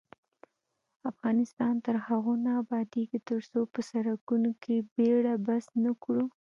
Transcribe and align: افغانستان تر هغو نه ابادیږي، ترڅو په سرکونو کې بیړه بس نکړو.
افغانستان 1.11 1.73
تر 1.85 1.95
هغو 2.07 2.33
نه 2.45 2.51
ابادیږي، 2.61 3.19
ترڅو 3.29 3.59
په 3.73 3.79
سرکونو 3.89 4.49
کې 4.63 4.75
بیړه 4.95 5.33
بس 5.45 5.65
نکړو. 5.85 6.23